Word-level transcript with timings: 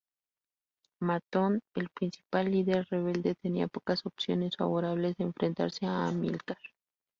Matón, 0.99 1.61
el 1.75 1.89
principal 1.91 2.49
líder 2.49 2.87
rebelde 2.89 3.35
tenía 3.35 3.67
pocas 3.67 4.03
opciones 4.03 4.55
favorables 4.57 5.15
de 5.17 5.25
enfrentarse 5.25 5.85
a 5.85 6.07
Amílcar. 6.07 6.57